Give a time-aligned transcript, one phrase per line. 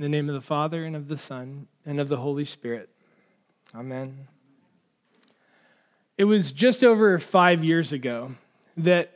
[0.00, 2.88] In the name of the Father, and of the Son, and of the Holy Spirit.
[3.74, 4.28] Amen.
[6.16, 8.34] It was just over five years ago
[8.78, 9.12] that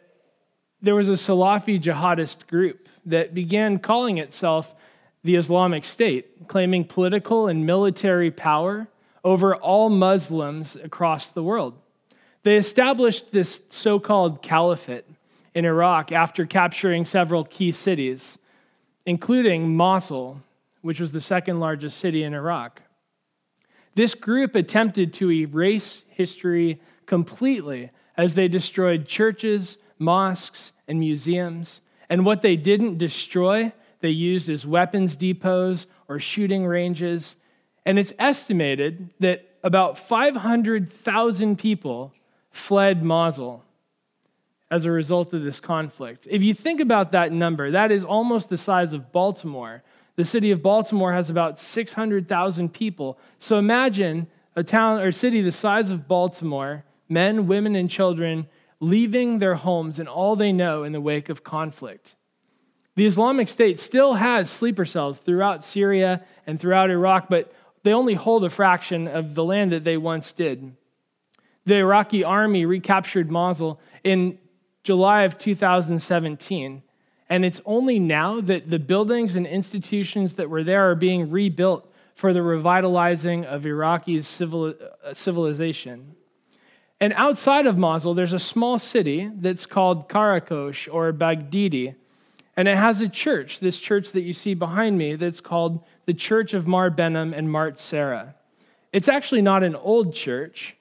[0.82, 4.74] there was a Salafi jihadist group that began calling itself
[5.22, 8.86] the Islamic State, claiming political and military power
[9.24, 11.78] over all Muslims across the world.
[12.42, 15.06] They established this so called caliphate
[15.54, 18.36] in Iraq after capturing several key cities,
[19.06, 20.42] including Mosul,
[20.84, 22.82] which was the second largest city in Iraq.
[23.94, 31.80] This group attempted to erase history completely as they destroyed churches, mosques, and museums.
[32.10, 37.36] And what they didn't destroy, they used as weapons depots or shooting ranges.
[37.86, 42.12] And it's estimated that about 500,000 people
[42.50, 43.64] fled Mosul
[44.70, 46.28] as a result of this conflict.
[46.30, 49.82] If you think about that number, that is almost the size of Baltimore.
[50.16, 53.18] The city of Baltimore has about 600,000 people.
[53.38, 58.46] So imagine a town or city the size of Baltimore, men, women, and children
[58.80, 62.16] leaving their homes and all they know in the wake of conflict.
[62.96, 68.14] The Islamic State still has sleeper cells throughout Syria and throughout Iraq, but they only
[68.14, 70.76] hold a fraction of the land that they once did.
[71.66, 74.38] The Iraqi army recaptured Mosul in
[74.84, 76.82] July of 2017,
[77.34, 81.92] and it's only now that the buildings and institutions that were there are being rebuilt
[82.14, 84.72] for the revitalizing of Iraqi's civil,
[85.04, 86.14] uh, civilization.
[87.00, 91.96] And outside of Mosul, there's a small city that's called Karakosh or Baghdadi.
[92.56, 96.14] And it has a church, this church that you see behind me, that's called the
[96.14, 98.36] Church of Mar Behnam and Mart Sarah.
[98.92, 100.76] It's actually not an old church,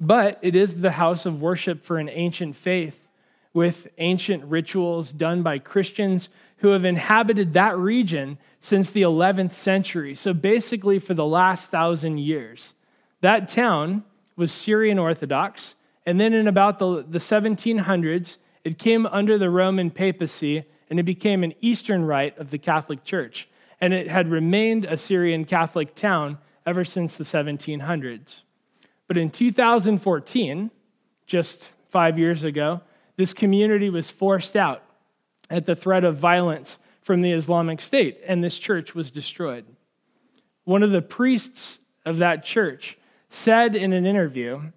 [0.00, 3.08] but it is the house of worship for an ancient faith
[3.52, 10.14] with ancient rituals done by Christians who have inhabited that region since the 11th century.
[10.14, 12.74] So basically, for the last thousand years.
[13.22, 14.04] That town
[14.36, 15.74] was Syrian Orthodox.
[16.06, 21.04] And then in about the, the 1700s, it came under the Roman papacy and it
[21.04, 23.48] became an eastern rite of the Catholic Church.
[23.80, 28.40] And it had remained a Syrian Catholic town ever since the 1700s.
[29.06, 30.70] But in 2014,
[31.26, 32.82] just five years ago,
[33.20, 34.82] this community was forced out
[35.50, 39.66] at the threat of violence from the Islamic State, and this church was destroyed.
[40.64, 42.96] One of the priests of that church
[43.28, 44.72] said in an interview,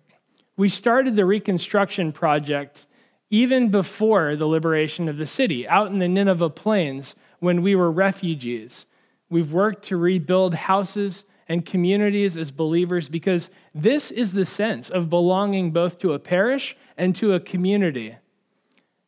[0.57, 2.85] We started the reconstruction project
[3.29, 7.89] even before the liberation of the city, out in the Nineveh plains when we were
[7.89, 8.87] refugees.
[9.29, 15.09] We've worked to rebuild houses and communities as believers because this is the sense of
[15.09, 18.17] belonging both to a parish and to a community.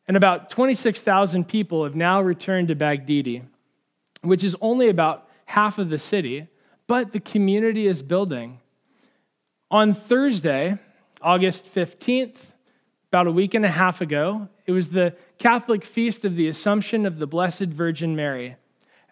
[0.08, 3.42] And about 26,000 people have now returned to Baghdadi,
[4.22, 6.48] which is only about half of the city,
[6.86, 8.60] but the community is building.
[9.70, 10.78] On Thursday,
[11.20, 12.52] August 15th,
[13.08, 17.06] about a week and a half ago, it was the Catholic feast of the Assumption
[17.06, 18.56] of the Blessed Virgin Mary,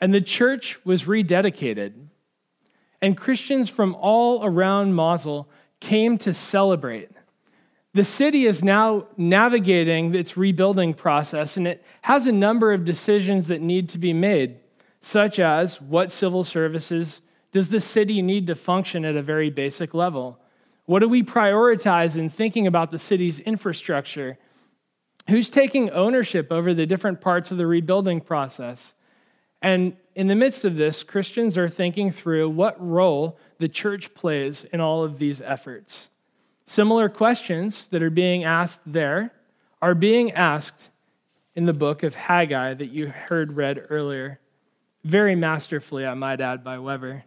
[0.00, 1.92] and the church was rededicated.
[3.00, 5.48] And Christians from all around Mosul
[5.80, 7.10] came to celebrate.
[7.94, 13.46] The city is now navigating its rebuilding process, and it has a number of decisions
[13.46, 14.56] that need to be made,
[15.00, 17.20] such as what civil services
[17.52, 20.40] does the city need to function at a very basic level?
[20.86, 24.38] What do we prioritize in thinking about the city's infrastructure?
[25.28, 28.94] Who's taking ownership over the different parts of the rebuilding process?
[29.62, 34.64] And in the midst of this, Christians are thinking through what role the church plays
[34.64, 36.08] in all of these efforts.
[36.66, 39.32] Similar questions that are being asked there
[39.82, 40.90] are being asked
[41.54, 44.40] in the book of Haggai that you heard read earlier.
[45.04, 47.24] Very masterfully, I might add, by Weber.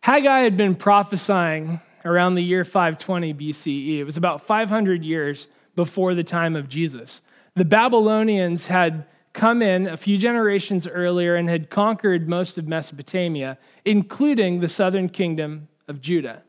[0.00, 3.98] Haggai had been prophesying around the year 520 BCE.
[3.98, 7.20] It was about 500 years before the time of Jesus.
[7.54, 13.58] The Babylonians had come in a few generations earlier and had conquered most of Mesopotamia,
[13.84, 16.42] including the southern kingdom of Judah.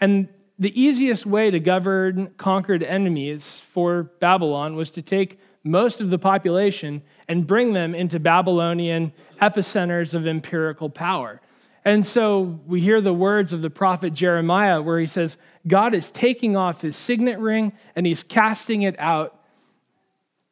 [0.00, 6.10] And the easiest way to govern conquered enemies for Babylon was to take most of
[6.10, 11.40] the population and bring them into Babylonian epicenters of empirical power.
[11.84, 15.36] And so we hear the words of the prophet Jeremiah where he says,
[15.66, 19.40] God is taking off his signet ring and he's casting it out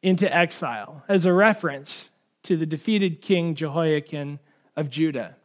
[0.01, 2.09] into exile as a reference
[2.43, 4.39] to the defeated king Jehoiakim
[4.75, 5.35] of Judah.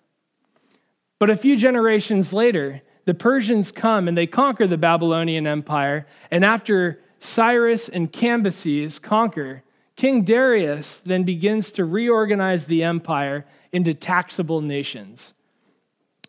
[1.18, 6.06] But a few generations later, the Persians come and they conquer the Babylonian Empire.
[6.30, 9.62] And after Cyrus and Cambyses conquer,
[9.96, 15.34] King Darius then begins to reorganize the empire into taxable nations.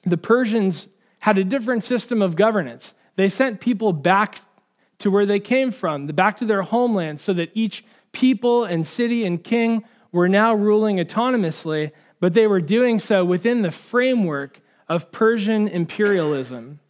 [0.04, 0.88] The Persians
[1.20, 2.94] had a different system of governance.
[3.16, 4.42] They sent people back
[5.00, 9.26] to where they came from, back to their homeland, so that each people and city
[9.26, 14.60] and king were now ruling autonomously, but they were doing so within the framework
[14.92, 16.82] of Persian imperialism.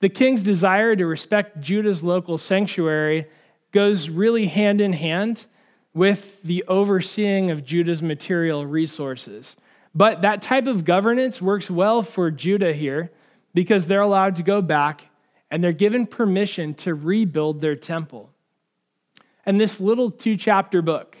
[0.00, 3.28] The king's desire to respect Judah's local sanctuary
[3.70, 5.46] goes really hand in hand
[5.94, 9.54] with the overseeing of Judah's material resources.
[9.94, 13.12] But that type of governance works well for Judah here
[13.54, 15.06] because they're allowed to go back
[15.48, 18.30] and they're given permission to rebuild their temple.
[19.46, 21.16] And this little two chapter book,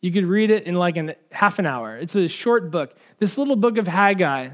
[0.00, 1.96] you could read it in like a half an hour.
[1.96, 2.96] It's a short book.
[3.20, 4.50] This little book of Haggai,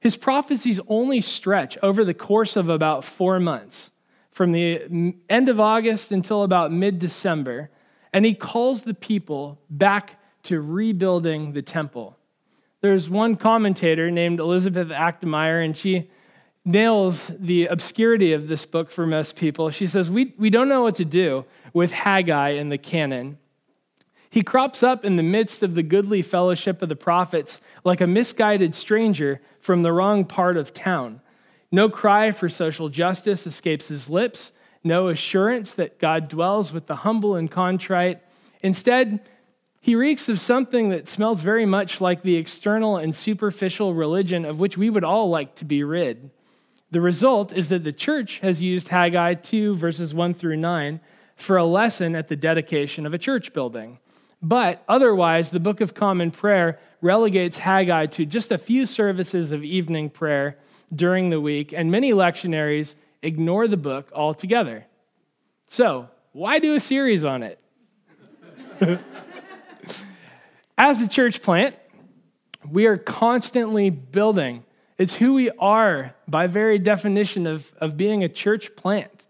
[0.00, 3.90] his prophecies only stretch over the course of about four months,
[4.30, 7.70] from the end of August until about mid December
[8.12, 12.16] and he calls the people back to rebuilding the temple.
[12.80, 16.10] There's one commentator named Elizabeth Achtemeier, and she
[16.64, 19.70] nails the obscurity of this book for most people.
[19.70, 23.38] She says, We, we don't know what to do with Haggai in the canon.
[24.30, 28.06] He crops up in the midst of the goodly fellowship of the prophets like a
[28.06, 31.20] misguided stranger from the wrong part of town.
[31.70, 34.52] No cry for social justice escapes his lips
[34.84, 38.20] no assurance that God dwells with the humble and contrite.
[38.62, 39.20] Instead,
[39.80, 44.58] he reeks of something that smells very much like the external and superficial religion of
[44.58, 46.30] which we would all like to be rid.
[46.90, 51.00] The result is that the church has used Haggai 2, verses 1 through 9,
[51.36, 53.98] for a lesson at the dedication of a church building.
[54.40, 59.64] But otherwise, the Book of Common Prayer relegates Haggai to just a few services of
[59.64, 60.56] evening prayer
[60.94, 64.86] during the week, and many lectionaries ignore the book altogether.
[65.66, 67.58] So, why do a series on it?
[70.78, 71.74] As a church plant,
[72.70, 74.64] we are constantly building.
[74.98, 79.26] It's who we are by very definition of, of being a church plant.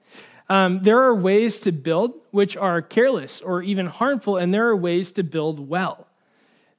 [0.51, 4.77] Um, there are ways to build which are careless or even harmful, and there are
[4.77, 6.07] ways to build well.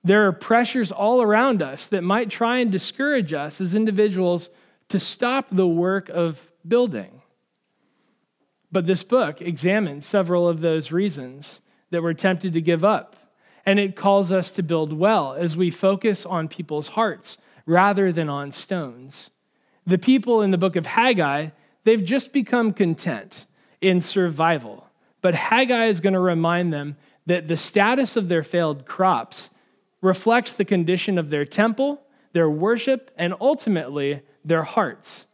[0.04, 4.50] There are pressures all around us that might try and discourage us as individuals
[4.90, 7.22] to stop the work of building.
[8.72, 11.60] But this book examines several of those reasons
[11.90, 13.16] that we're tempted to give up.
[13.66, 18.30] And it calls us to build well as we focus on people's hearts rather than
[18.30, 19.30] on stones.
[19.86, 21.50] The people in the book of Haggai,
[21.84, 23.46] they've just become content
[23.82, 24.89] in survival.
[25.22, 26.96] But Haggai is going to remind them
[27.26, 29.50] that the status of their failed crops
[30.02, 32.02] reflects the condition of their temple,
[32.34, 35.26] their worship, and ultimately their hearts.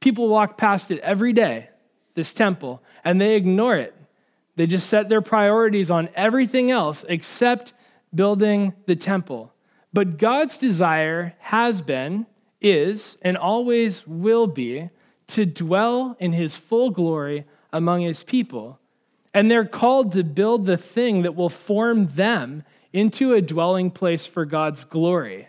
[0.00, 1.68] People walk past it every day,
[2.14, 3.94] this temple, and they ignore it.
[4.54, 7.72] They just set their priorities on everything else except
[8.14, 9.52] building the temple.
[9.92, 12.26] But God's desire has been,
[12.60, 14.90] is, and always will be
[15.28, 18.78] to dwell in his full glory among his people.
[19.36, 24.26] And they're called to build the thing that will form them into a dwelling place
[24.26, 25.48] for God's glory.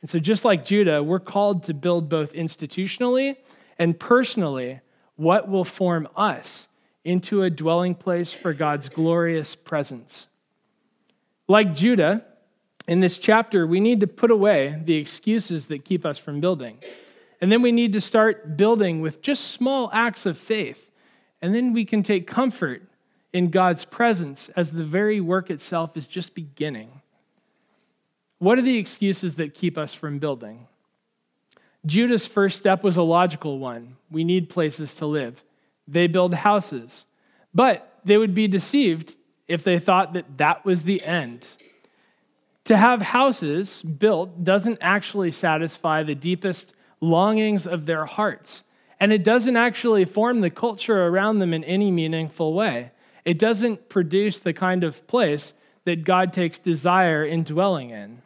[0.00, 3.36] And so, just like Judah, we're called to build both institutionally
[3.78, 4.80] and personally
[5.14, 6.66] what will form us
[7.04, 10.26] into a dwelling place for God's glorious presence.
[11.46, 12.24] Like Judah,
[12.88, 16.78] in this chapter, we need to put away the excuses that keep us from building.
[17.40, 20.89] And then we need to start building with just small acts of faith.
[21.42, 22.82] And then we can take comfort
[23.32, 27.00] in God's presence as the very work itself is just beginning.
[28.38, 30.66] What are the excuses that keep us from building?
[31.86, 33.96] Judah's first step was a logical one.
[34.10, 35.42] We need places to live.
[35.88, 37.06] They build houses.
[37.54, 39.16] But they would be deceived
[39.48, 41.46] if they thought that that was the end.
[42.64, 48.62] To have houses built doesn't actually satisfy the deepest longings of their hearts.
[49.00, 52.92] And it doesn't actually form the culture around them in any meaningful way.
[53.24, 55.54] It doesn't produce the kind of place
[55.84, 58.20] that God takes desire in dwelling in.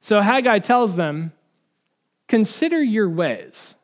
[0.00, 1.32] So Haggai tells them,
[2.28, 3.74] Consider your ways,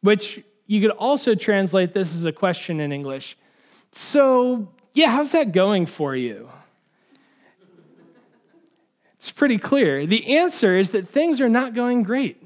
[0.00, 3.36] which you could also translate this as a question in English.
[3.92, 6.48] So, yeah, how's that going for you?
[9.16, 10.06] It's pretty clear.
[10.06, 12.42] The answer is that things are not going great.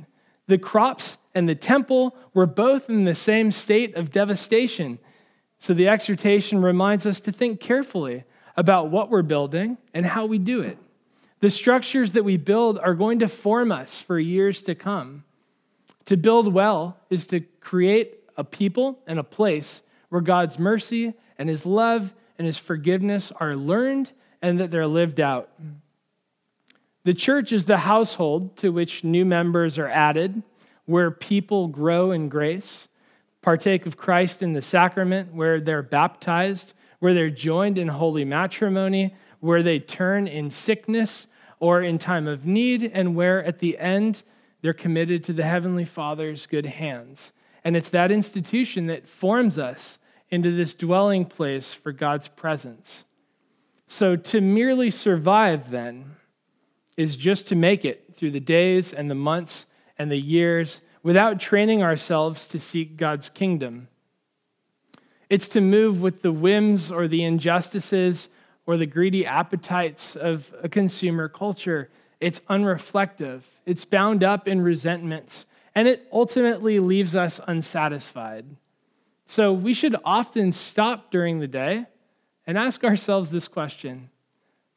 [0.49, 4.99] The crops and the temple were both in the same state of devastation.
[5.61, 8.25] So the exhortation reminds us to think carefully
[8.57, 10.79] about what we're building and how we do it.
[11.39, 15.23] The structures that we build are going to form us for years to come.
[16.07, 21.49] To build well is to create a people and a place where God's mercy and
[21.49, 24.11] his love and his forgiveness are learned
[24.43, 25.51] and that they're lived out.
[27.05, 30.43] The church is the household to which new members are added,
[30.89, 32.89] where people grow in grace,
[33.43, 39.15] partake of Christ in the sacrament, where they're baptized, where they're joined in holy matrimony,
[39.41, 41.27] where they turn in sickness
[41.61, 44.23] or in time of need, and where at the end
[44.63, 47.35] they're committed to the Heavenly Father's good hands.
[47.63, 49.99] And it's that institution that forms us
[50.31, 53.05] into this dwelling place for God's presence.
[53.87, 56.17] So to merely survive, then,
[56.97, 59.67] is just to make it through the days and the months
[59.99, 63.89] and the years without training ourselves to seek God's kingdom.
[65.31, 68.29] It's to move with the whims or the injustices
[68.67, 71.91] or the greedy appetites of a consumer culture.
[72.21, 78.47] It's unreflective, it's bound up in resentments, and it ultimately leaves us unsatisfied.
[79.27, 81.87] So we should often stop during the day
[82.47, 84.11] and ask ourselves this question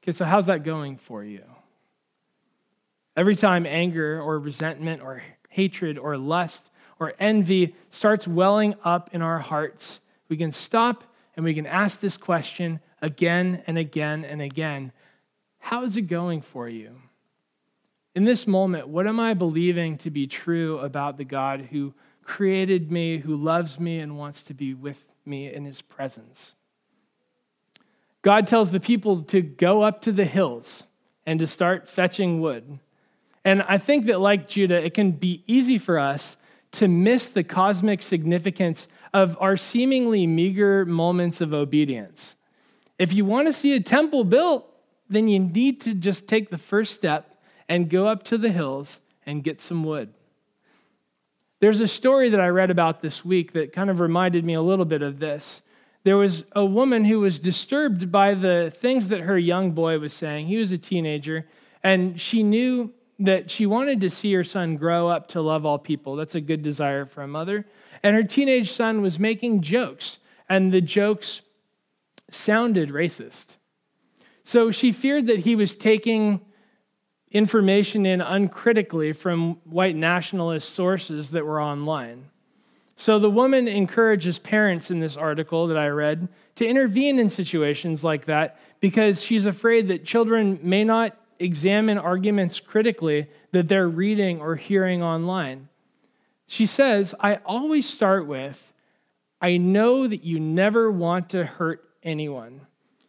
[0.03, 1.43] Okay, so how's that going for you?
[3.21, 9.21] Every time anger or resentment or hatred or lust or envy starts welling up in
[9.21, 11.03] our hearts, we can stop
[11.35, 14.91] and we can ask this question again and again and again
[15.59, 16.95] How is it going for you?
[18.15, 22.91] In this moment, what am I believing to be true about the God who created
[22.91, 26.55] me, who loves me, and wants to be with me in his presence?
[28.23, 30.85] God tells the people to go up to the hills
[31.23, 32.79] and to start fetching wood.
[33.43, 36.37] And I think that, like Judah, it can be easy for us
[36.73, 42.35] to miss the cosmic significance of our seemingly meager moments of obedience.
[42.97, 44.65] If you want to see a temple built,
[45.09, 49.01] then you need to just take the first step and go up to the hills
[49.25, 50.13] and get some wood.
[51.59, 54.61] There's a story that I read about this week that kind of reminded me a
[54.61, 55.61] little bit of this.
[56.03, 60.13] There was a woman who was disturbed by the things that her young boy was
[60.13, 60.47] saying.
[60.47, 61.47] He was a teenager,
[61.83, 62.93] and she knew
[63.25, 66.15] that she wanted to see her son grow up to love all people.
[66.15, 67.65] That's a good desire for a mother.
[68.03, 70.17] And her teenage son was making jokes,
[70.49, 71.41] and the jokes
[72.29, 73.57] sounded racist.
[74.43, 76.41] So she feared that he was taking
[77.31, 82.25] information in uncritically from white nationalist sources that were online.
[82.97, 88.03] So the woman encourages parents in this article that I read to intervene in situations
[88.03, 94.39] like that because she's afraid that children may not examine arguments critically that they're reading
[94.39, 95.69] or hearing online.
[96.47, 98.73] She says, I always start with,
[99.41, 102.61] I know that you never want to hurt anyone.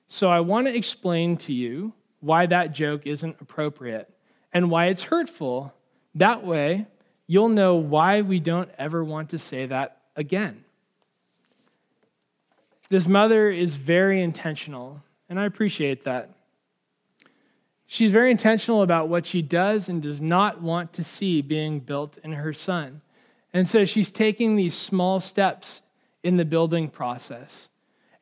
[0.09, 4.09] So I want to explain to you why that joke isn't appropriate
[4.53, 5.75] and why it's hurtful.
[6.15, 6.87] That way,
[7.27, 10.65] you'll know why we don't ever want to say that again.
[12.91, 16.31] This mother is very intentional, and I appreciate that.
[17.93, 22.17] She's very intentional about what she does and does not want to see being built
[22.25, 23.03] in her son.
[23.53, 25.83] And so she's taking these small steps
[26.23, 27.69] in the building process.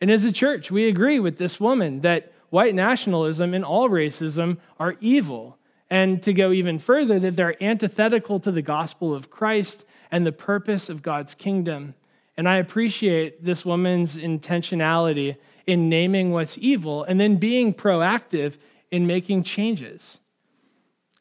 [0.00, 4.56] And as a church, we agree with this woman that white nationalism and all racism
[4.80, 5.56] are evil.
[5.88, 10.32] And to go even further, that they're antithetical to the gospel of Christ and the
[10.32, 11.94] purpose of God's kingdom.
[12.36, 18.56] And I appreciate this woman's intentionality in naming what's evil and then being proactive
[18.90, 20.18] in making changes.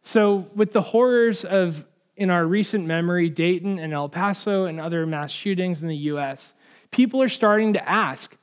[0.01, 1.85] So, with the horrors of,
[2.15, 6.53] in our recent memory, Dayton and El Paso and other mass shootings in the US,
[6.91, 8.37] people are starting to ask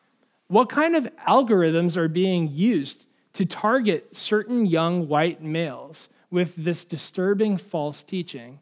[0.49, 6.85] what kind of algorithms are being used to target certain young white males with this
[6.85, 8.61] disturbing false teaching?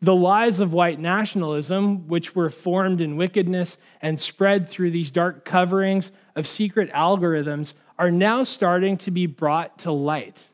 [0.00, 5.44] The lies of white nationalism, which were formed in wickedness and spread through these dark
[5.44, 10.44] coverings of secret algorithms, are now starting to be brought to light.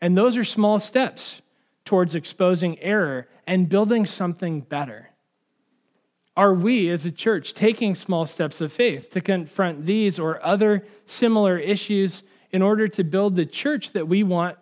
[0.00, 1.40] And those are small steps
[1.84, 5.10] towards exposing error and building something better.
[6.36, 10.84] Are we as a church taking small steps of faith to confront these or other
[11.06, 14.58] similar issues in order to build the church that we want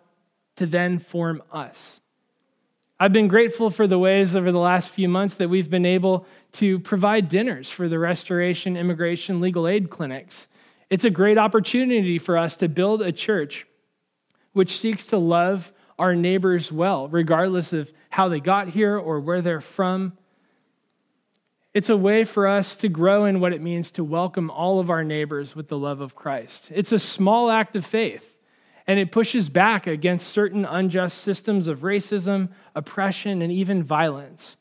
[0.55, 1.99] to then form us?
[2.97, 6.25] I've been grateful for the ways over the last few months that we've been able
[6.53, 10.47] to provide dinners for the restoration, immigration, legal aid clinics
[10.95, 13.67] it's a great opportunity for us to build a church
[14.53, 19.41] which seeks to love our neighbors well, regardless of how they got here or where
[19.41, 20.17] they're from.
[21.73, 24.89] It's a way for us to grow in what it means to welcome all of
[24.89, 26.71] our neighbors with the love of Christ.
[26.73, 28.37] It's a small act of faith,
[28.87, 34.55] and it pushes back against certain unjust systems of racism, oppression, and even violence.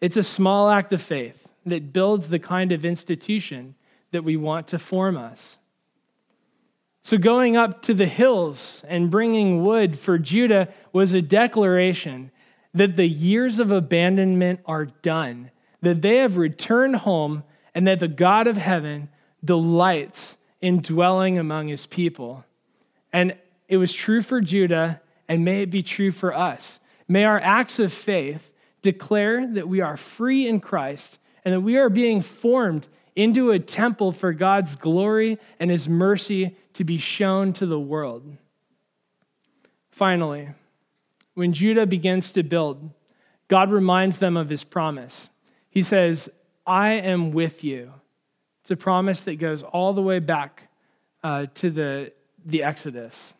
[0.00, 3.76] It's a small act of faith that builds the kind of institution
[4.10, 5.56] that we want to form us.
[7.02, 12.30] So, going up to the hills and bringing wood for Judah was a declaration
[12.74, 15.50] that the years of abandonment are done,
[15.80, 19.08] that they have returned home, and that the God of heaven
[19.44, 22.44] delights in dwelling among his people.
[23.12, 23.36] And
[23.68, 26.80] it was true for Judah, and may it be true for us.
[27.06, 28.50] May our acts of faith
[28.82, 32.86] declare that we are free in Christ and that we are being formed
[33.16, 38.36] into a temple for God's glory and his mercy to be shown to the world.
[39.90, 40.48] Finally,
[41.34, 42.90] when Judah begins to build,
[43.48, 45.28] God reminds them of his promise.
[45.68, 46.28] He says,
[46.64, 47.94] I am with you.
[48.62, 50.68] It's a promise that goes all the way back
[51.24, 52.12] uh, to the,
[52.46, 53.34] the Exodus.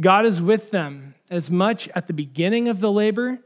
[0.00, 3.38] God is with them as much at the beginning of the labor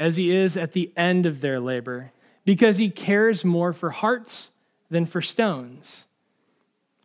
[0.00, 2.10] as he is at the end of their labor,
[2.46, 4.50] because he cares more for hearts
[4.88, 6.06] than for stones.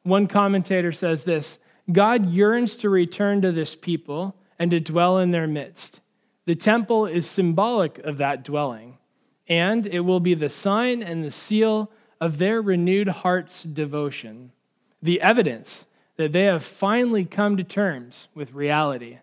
[0.03, 1.59] One commentator says this
[1.91, 6.01] God yearns to return to this people and to dwell in their midst.
[6.45, 8.97] The temple is symbolic of that dwelling,
[9.47, 14.51] and it will be the sign and the seal of their renewed heart's devotion,
[15.01, 15.85] the evidence
[16.17, 19.19] that they have finally come to terms with reality.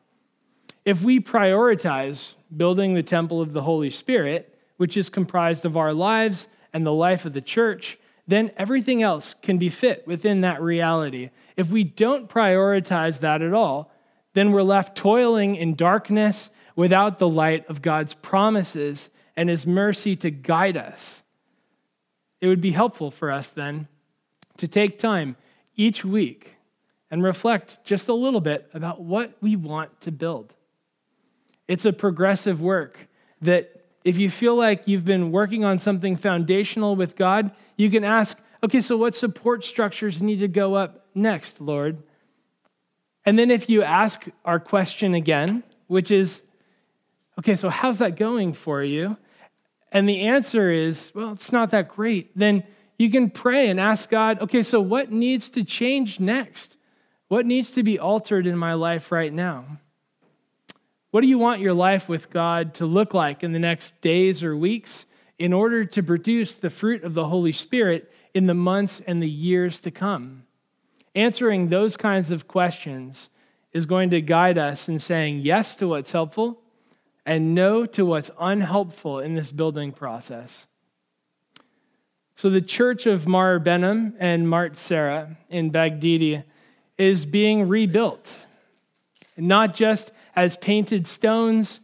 [0.85, 5.93] If we prioritize building the temple of the Holy Spirit, which is comprised of our
[5.93, 10.61] lives and the life of the church, then everything else can be fit within that
[10.61, 11.31] reality.
[11.57, 13.93] If we don't prioritize that at all,
[14.35, 20.17] then we're left toiling in darkness without the light of God's promises and His mercy
[20.17, 21.23] to guide us.
[22.41, 23.89] It would be helpful for us then
[24.59, 25.37] to take time
[25.75, 26.57] each week
[27.11, 30.55] and reflect just a little bit about what we want to build.
[31.69, 33.09] It's a progressive work
[33.41, 38.05] that if you feel like you've been working on something foundational with God, you can
[38.05, 42.05] ask, okay, so what support structures need to go up next, Lord?
[43.25, 46.43] And then if you ask our question again, which is,
[47.37, 49.17] okay, so how's that going for you?
[49.91, 52.31] And the answer is, well, it's not that great.
[52.37, 52.63] Then
[53.01, 56.77] you can pray and ask God, okay, so what needs to change next?
[57.27, 59.79] What needs to be altered in my life right now?
[61.17, 64.43] What do you want your life with God to look like in the next days
[64.43, 65.07] or weeks
[65.39, 69.31] in order to produce the fruit of the Holy Spirit in the months and the
[69.31, 70.43] years to come?
[71.15, 73.31] Answering those kinds of questions
[73.73, 76.61] is going to guide us in saying yes to what's helpful
[77.25, 80.67] and no to what's unhelpful in this building process.
[82.35, 86.45] So, the church of Mar Behnam and Mart Sarah in Baghdidi
[86.99, 88.47] is being rebuilt,
[89.39, 91.81] not just as painted stones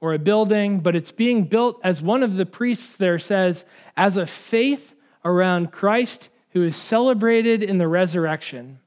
[0.00, 3.64] or a building, but it's being built, as one of the priests there says,
[3.96, 8.80] as a faith around Christ who is celebrated in the resurrection.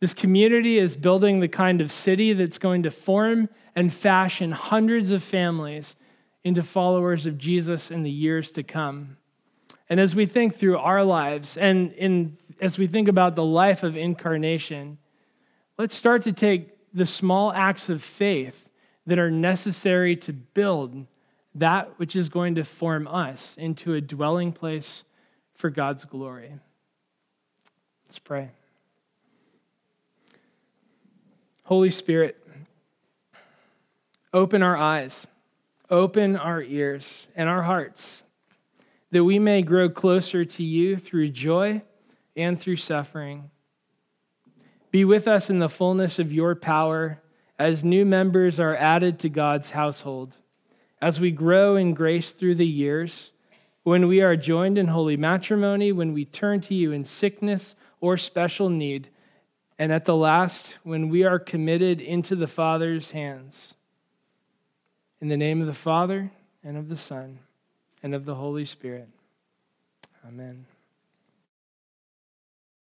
[0.00, 5.10] This community is building the kind of city that's going to form and fashion hundreds
[5.10, 5.96] of families
[6.42, 9.16] into followers of Jesus in the years to come.
[9.88, 13.82] And as we think through our lives and in as we think about the life
[13.82, 14.98] of incarnation,
[15.76, 18.70] let's start to take the small acts of faith
[19.06, 21.06] that are necessary to build
[21.56, 25.04] that which is going to form us into a dwelling place
[25.52, 26.52] for God's glory.
[28.06, 28.50] Let's pray.
[31.64, 32.46] Holy Spirit,
[34.32, 35.26] open our eyes,
[35.90, 38.24] open our ears and our hearts,
[39.10, 41.82] that we may grow closer to you through joy
[42.36, 43.50] and through suffering.
[44.94, 47.20] Be with us in the fullness of your power
[47.58, 50.36] as new members are added to God's household,
[51.02, 53.32] as we grow in grace through the years,
[53.82, 58.16] when we are joined in holy matrimony, when we turn to you in sickness or
[58.16, 59.08] special need,
[59.80, 63.74] and at the last, when we are committed into the Father's hands.
[65.20, 66.30] In the name of the Father,
[66.62, 67.40] and of the Son,
[68.00, 69.08] and of the Holy Spirit.
[70.24, 70.66] Amen.